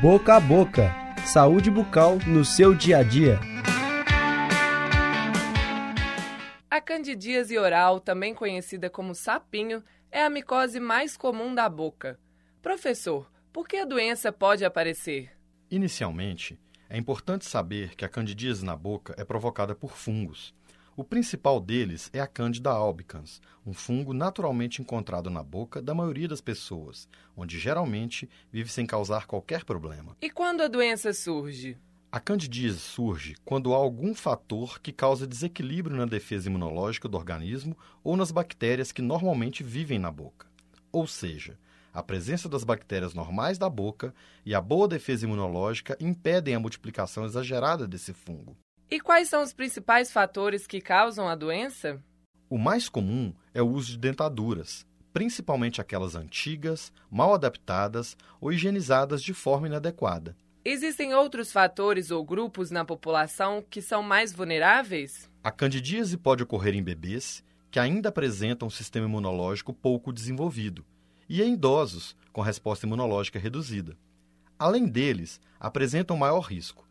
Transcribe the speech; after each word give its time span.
Boca 0.00 0.36
a 0.36 0.40
boca. 0.40 0.90
Saúde 1.26 1.70
bucal 1.70 2.16
no 2.26 2.42
seu 2.42 2.74
dia 2.74 2.96
a 2.96 3.02
dia. 3.02 3.38
A 6.70 6.80
candidíase 6.80 7.58
oral, 7.58 8.00
também 8.00 8.34
conhecida 8.34 8.88
como 8.88 9.14
sapinho, 9.14 9.84
é 10.10 10.24
a 10.24 10.30
micose 10.30 10.80
mais 10.80 11.18
comum 11.18 11.54
da 11.54 11.68
boca. 11.68 12.18
Professor, 12.62 13.30
por 13.52 13.68
que 13.68 13.76
a 13.76 13.84
doença 13.84 14.32
pode 14.32 14.64
aparecer? 14.64 15.32
Inicialmente, 15.70 16.58
é 16.88 16.96
importante 16.96 17.44
saber 17.44 17.94
que 17.94 18.02
a 18.06 18.08
candidíase 18.08 18.64
na 18.64 18.74
boca 18.74 19.14
é 19.18 19.24
provocada 19.24 19.74
por 19.74 19.98
fungos. 19.98 20.54
O 20.96 21.04
principal 21.04 21.60
deles 21.60 22.10
é 22.12 22.20
a 22.20 22.26
Candida 22.26 22.70
albicans, 22.70 23.40
um 23.64 23.72
fungo 23.72 24.12
naturalmente 24.12 24.82
encontrado 24.82 25.30
na 25.30 25.42
boca 25.42 25.80
da 25.80 25.94
maioria 25.94 26.26
das 26.26 26.40
pessoas, 26.40 27.08
onde 27.36 27.58
geralmente 27.58 28.28
vive 28.52 28.70
sem 28.70 28.84
causar 28.84 29.26
qualquer 29.26 29.64
problema. 29.64 30.16
E 30.20 30.28
quando 30.28 30.62
a 30.62 30.68
doença 30.68 31.12
surge? 31.12 31.78
A 32.12 32.18
candidíase 32.18 32.80
surge 32.80 33.36
quando 33.44 33.72
há 33.72 33.76
algum 33.76 34.14
fator 34.16 34.80
que 34.80 34.92
causa 34.92 35.28
desequilíbrio 35.28 35.96
na 35.96 36.06
defesa 36.06 36.48
imunológica 36.48 37.08
do 37.08 37.16
organismo 37.16 37.78
ou 38.02 38.16
nas 38.16 38.32
bactérias 38.32 38.90
que 38.90 39.00
normalmente 39.00 39.62
vivem 39.62 39.98
na 39.98 40.10
boca. 40.10 40.48
Ou 40.90 41.06
seja, 41.06 41.56
a 41.94 42.02
presença 42.02 42.48
das 42.48 42.64
bactérias 42.64 43.14
normais 43.14 43.58
da 43.58 43.70
boca 43.70 44.12
e 44.44 44.56
a 44.56 44.60
boa 44.60 44.88
defesa 44.88 45.24
imunológica 45.24 45.96
impedem 46.00 46.56
a 46.56 46.60
multiplicação 46.60 47.24
exagerada 47.24 47.86
desse 47.86 48.12
fungo. 48.12 48.56
E 48.90 48.98
quais 48.98 49.28
são 49.28 49.40
os 49.44 49.52
principais 49.52 50.10
fatores 50.10 50.66
que 50.66 50.80
causam 50.80 51.28
a 51.28 51.36
doença? 51.36 52.02
O 52.48 52.58
mais 52.58 52.88
comum 52.88 53.32
é 53.54 53.62
o 53.62 53.68
uso 53.68 53.92
de 53.92 53.98
dentaduras, 53.98 54.84
principalmente 55.12 55.80
aquelas 55.80 56.16
antigas, 56.16 56.92
mal 57.08 57.32
adaptadas 57.32 58.16
ou 58.40 58.52
higienizadas 58.52 59.22
de 59.22 59.32
forma 59.32 59.68
inadequada. 59.68 60.36
Existem 60.64 61.14
outros 61.14 61.52
fatores 61.52 62.10
ou 62.10 62.24
grupos 62.24 62.72
na 62.72 62.84
população 62.84 63.64
que 63.70 63.80
são 63.80 64.02
mais 64.02 64.32
vulneráveis? 64.32 65.30
A 65.44 65.52
candidíase 65.52 66.16
pode 66.16 66.42
ocorrer 66.42 66.74
em 66.74 66.82
bebês 66.82 67.44
que 67.70 67.78
ainda 67.78 68.08
apresentam 68.08 68.66
um 68.66 68.70
sistema 68.72 69.06
imunológico 69.06 69.72
pouco 69.72 70.12
desenvolvido 70.12 70.84
e 71.28 71.40
em 71.40 71.54
idosos 71.54 72.16
com 72.32 72.40
resposta 72.40 72.86
imunológica 72.86 73.38
reduzida. 73.38 73.96
Além 74.58 74.88
deles, 74.88 75.40
apresentam 75.60 76.16
maior 76.16 76.40
risco 76.40 76.89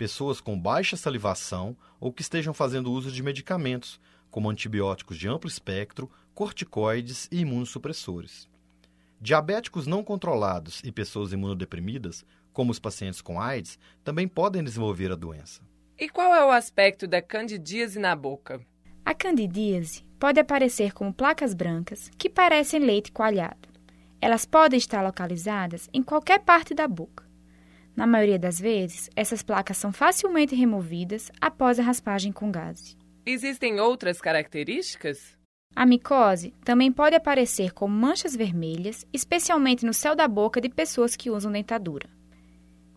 pessoas 0.00 0.40
com 0.40 0.58
baixa 0.58 0.96
salivação 0.96 1.76
ou 2.00 2.10
que 2.10 2.22
estejam 2.22 2.54
fazendo 2.54 2.90
uso 2.90 3.12
de 3.12 3.22
medicamentos, 3.22 4.00
como 4.30 4.48
antibióticos 4.48 5.18
de 5.18 5.28
amplo 5.28 5.46
espectro, 5.46 6.10
corticoides 6.34 7.28
e 7.30 7.40
imunossupressores. 7.40 8.48
Diabéticos 9.20 9.86
não 9.86 10.02
controlados 10.02 10.80
e 10.82 10.90
pessoas 10.90 11.34
imunodeprimidas, 11.34 12.24
como 12.50 12.70
os 12.70 12.78
pacientes 12.78 13.20
com 13.20 13.38
AIDS, 13.38 13.78
também 14.02 14.26
podem 14.26 14.64
desenvolver 14.64 15.12
a 15.12 15.14
doença. 15.14 15.60
E 15.98 16.08
qual 16.08 16.34
é 16.34 16.42
o 16.42 16.50
aspecto 16.50 17.06
da 17.06 17.20
candidíase 17.20 17.98
na 17.98 18.16
boca? 18.16 18.58
A 19.04 19.12
candidíase 19.12 20.02
pode 20.18 20.40
aparecer 20.40 20.94
como 20.94 21.12
placas 21.12 21.52
brancas 21.52 22.10
que 22.16 22.30
parecem 22.30 22.80
leite 22.80 23.12
coalhado. 23.12 23.68
Elas 24.18 24.46
podem 24.46 24.78
estar 24.78 25.02
localizadas 25.02 25.90
em 25.92 26.02
qualquer 26.02 26.40
parte 26.40 26.72
da 26.72 26.88
boca. 26.88 27.29
Na 28.00 28.06
maioria 28.06 28.38
das 28.38 28.58
vezes, 28.58 29.10
essas 29.14 29.42
placas 29.42 29.76
são 29.76 29.92
facilmente 29.92 30.54
removidas 30.54 31.30
após 31.38 31.78
a 31.78 31.82
raspagem 31.82 32.32
com 32.32 32.50
gaze. 32.50 32.96
Existem 33.26 33.78
outras 33.78 34.22
características? 34.22 35.36
A 35.76 35.84
micose 35.84 36.54
também 36.64 36.90
pode 36.90 37.14
aparecer 37.14 37.74
como 37.74 37.94
manchas 37.94 38.34
vermelhas, 38.34 39.04
especialmente 39.12 39.84
no 39.84 39.92
céu 39.92 40.16
da 40.16 40.26
boca 40.26 40.62
de 40.62 40.70
pessoas 40.70 41.14
que 41.14 41.28
usam 41.28 41.52
dentadura. 41.52 42.08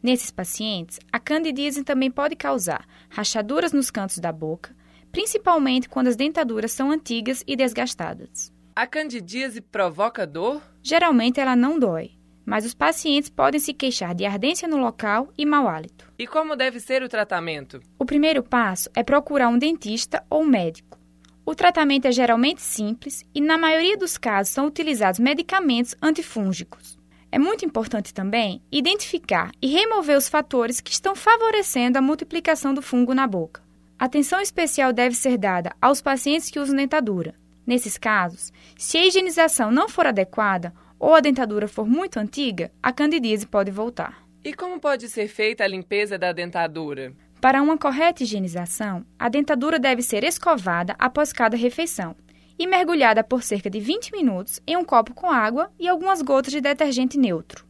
Nesses 0.01 0.31
pacientes, 0.31 1.01
a 1.11 1.19
candidíase 1.19 1.83
também 1.83 2.09
pode 2.09 2.37
causar 2.37 2.87
rachaduras 3.09 3.73
nos 3.73 3.91
cantos 3.91 4.19
da 4.19 4.31
boca, 4.31 4.73
principalmente 5.11 5.89
quando 5.89 6.07
as 6.07 6.15
dentaduras 6.15 6.71
são 6.71 6.89
antigas 6.89 7.43
e 7.45 7.57
desgastadas. 7.57 8.53
A 8.73 8.87
candidíase 8.87 9.59
provoca 9.59 10.25
dor? 10.25 10.61
Geralmente 10.81 11.41
ela 11.41 11.57
não 11.57 11.77
dói, 11.77 12.11
mas 12.45 12.65
os 12.65 12.73
pacientes 12.73 13.29
podem 13.29 13.59
se 13.59 13.73
queixar 13.73 14.13
de 14.13 14.25
ardência 14.25 14.67
no 14.67 14.77
local 14.77 15.29
e 15.37 15.45
mau 15.45 15.67
hálito. 15.67 16.11
E 16.17 16.27
como 16.27 16.55
deve 16.55 16.79
ser 16.79 17.03
o 17.03 17.09
tratamento? 17.09 17.81
O 17.97 18.05
primeiro 18.05 18.43
passo 18.43 18.89
é 18.93 19.03
procurar 19.03 19.47
um 19.47 19.57
dentista 19.57 20.23
ou 20.29 20.45
médico. 20.45 20.99
O 21.45 21.53
tratamento 21.53 22.05
é 22.05 22.11
geralmente 22.11 22.61
simples 22.61 23.25
e, 23.35 23.41
na 23.41 23.57
maioria 23.57 23.97
dos 23.97 24.17
casos, 24.17 24.53
são 24.53 24.67
utilizados 24.67 25.19
medicamentos 25.19 25.93
antifúngicos. 26.01 26.97
É 27.31 27.39
muito 27.39 27.65
importante 27.65 28.13
também 28.13 28.61
identificar 28.71 29.51
e 29.61 29.67
remover 29.67 30.17
os 30.17 30.29
fatores 30.29 30.79
que 30.79 30.91
estão 30.91 31.15
favorecendo 31.15 31.97
a 31.97 32.01
multiplicação 32.01 32.73
do 32.73 32.81
fungo 32.81 33.13
na 33.13 33.27
boca. 33.27 33.61
Atenção 33.97 34.39
especial 34.39 34.93
deve 34.93 35.15
ser 35.15 35.37
dada 35.37 35.75
aos 35.81 36.01
pacientes 36.01 36.49
que 36.49 36.59
usam 36.59 36.75
dentadura. 36.75 37.35
Nesses 37.65 37.97
casos, 37.97 38.51
se 38.77 38.97
a 38.97 39.05
higienização 39.05 39.71
não 39.71 39.89
for 39.89 40.05
adequada, 40.05 40.73
ou 41.03 41.13
a 41.13 41.19
dentadura 41.19 41.67
for 41.67 41.85
muito 41.85 42.17
antiga, 42.17 42.71
a 42.81 42.93
candidíase 42.93 43.45
pode 43.45 43.69
voltar. 43.69 44.23
E 44.41 44.53
como 44.53 44.79
pode 44.79 45.09
ser 45.09 45.27
feita 45.27 45.61
a 45.61 45.67
limpeza 45.67 46.17
da 46.17 46.31
dentadura? 46.31 47.13
Para 47.41 47.61
uma 47.61 47.77
correta 47.77 48.23
higienização, 48.23 49.05
a 49.19 49.27
dentadura 49.27 49.77
deve 49.77 50.01
ser 50.01 50.23
escovada 50.23 50.95
após 50.97 51.33
cada 51.33 51.57
refeição 51.57 52.15
e 52.57 52.65
mergulhada 52.65 53.21
por 53.21 53.43
cerca 53.43 53.69
de 53.69 53.81
20 53.81 54.13
minutos 54.13 54.61
em 54.65 54.77
um 54.77 54.85
copo 54.85 55.13
com 55.13 55.29
água 55.29 55.69
e 55.77 55.89
algumas 55.89 56.21
gotas 56.21 56.53
de 56.53 56.61
detergente 56.61 57.17
neutro. 57.17 57.65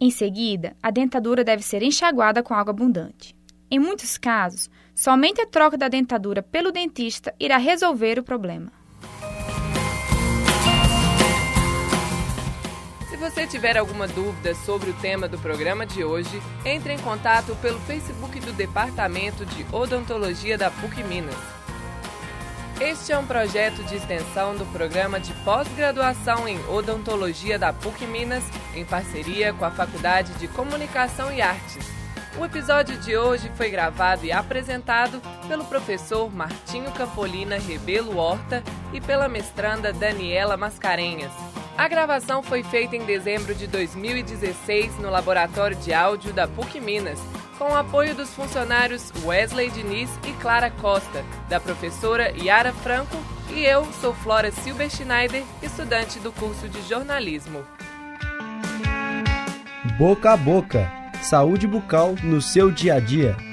Em 0.00 0.12
seguida, 0.12 0.76
a 0.80 0.92
dentadura 0.92 1.42
deve 1.42 1.64
ser 1.64 1.82
enxaguada 1.82 2.40
com 2.40 2.54
água 2.54 2.70
abundante. 2.70 3.34
Em 3.68 3.80
muitos 3.80 4.16
casos, 4.16 4.70
somente 4.94 5.40
a 5.40 5.46
troca 5.46 5.76
da 5.76 5.88
dentadura 5.88 6.40
pelo 6.40 6.70
dentista 6.70 7.34
irá 7.40 7.56
resolver 7.56 8.16
o 8.16 8.22
problema. 8.22 8.70
Você 13.20 13.46
tiver 13.46 13.76
alguma 13.76 14.08
dúvida 14.08 14.54
sobre 14.54 14.88
o 14.88 14.94
tema 14.94 15.28
do 15.28 15.38
programa 15.38 15.84
de 15.84 16.02
hoje, 16.02 16.42
entre 16.64 16.94
em 16.94 16.98
contato 16.98 17.54
pelo 17.56 17.78
Facebook 17.80 18.40
do 18.40 18.50
Departamento 18.50 19.44
de 19.44 19.66
Odontologia 19.70 20.56
da 20.56 20.70
PUC 20.70 21.04
Minas. 21.04 21.36
Este 22.80 23.12
é 23.12 23.18
um 23.18 23.26
projeto 23.26 23.84
de 23.84 23.96
extensão 23.96 24.56
do 24.56 24.64
programa 24.72 25.20
de 25.20 25.34
pós-graduação 25.44 26.48
em 26.48 26.58
Odontologia 26.66 27.58
da 27.58 27.74
PUC 27.74 28.06
Minas, 28.06 28.42
em 28.74 28.86
parceria 28.86 29.52
com 29.52 29.66
a 29.66 29.70
Faculdade 29.70 30.32
de 30.34 30.48
Comunicação 30.48 31.30
e 31.30 31.42
Artes. 31.42 31.86
O 32.38 32.44
episódio 32.46 32.96
de 32.96 33.18
hoje 33.18 33.52
foi 33.54 33.68
gravado 33.68 34.24
e 34.24 34.32
apresentado 34.32 35.20
pelo 35.46 35.66
professor 35.66 36.34
Martinho 36.34 36.90
Campolina 36.92 37.58
Rebelo 37.58 38.16
Horta 38.16 38.62
e 38.94 39.00
pela 39.00 39.28
mestranda 39.28 39.92
Daniela 39.92 40.56
Mascarenhas. 40.56 41.49
A 41.80 41.88
gravação 41.88 42.42
foi 42.42 42.62
feita 42.62 42.94
em 42.94 43.06
dezembro 43.06 43.54
de 43.54 43.66
2016 43.66 44.98
no 44.98 45.08
Laboratório 45.08 45.74
de 45.78 45.94
Áudio 45.94 46.30
da 46.30 46.46
PUC 46.46 46.78
Minas, 46.78 47.18
com 47.56 47.70
o 47.70 47.74
apoio 47.74 48.14
dos 48.14 48.28
funcionários 48.34 49.10
Wesley 49.24 49.70
Diniz 49.70 50.10
e 50.28 50.32
Clara 50.42 50.70
Costa, 50.70 51.24
da 51.48 51.58
professora 51.58 52.34
Yara 52.36 52.70
Franco 52.70 53.16
e 53.48 53.64
eu 53.64 53.90
sou 53.94 54.12
Flora 54.12 54.52
Silber 54.52 54.90
Schneider, 54.90 55.42
estudante 55.62 56.18
do 56.18 56.30
curso 56.32 56.68
de 56.68 56.86
jornalismo. 56.86 57.64
Boca 59.96 60.32
a 60.32 60.36
boca. 60.36 60.86
Saúde 61.22 61.66
bucal 61.66 62.14
no 62.22 62.42
seu 62.42 62.70
dia 62.70 62.96
a 62.96 63.00
dia. 63.00 63.49